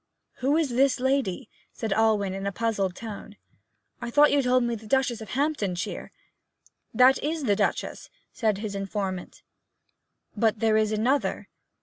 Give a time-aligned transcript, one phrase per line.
[0.37, 3.35] 'Who is that lady?' said Alwyn, in a puzzled tone.
[4.01, 6.11] 'I thought you told me that the Duchess of Hamptonshire'
[6.95, 9.43] 'That is the Duchess,' said his informant.
[10.35, 11.49] 'But there is another?'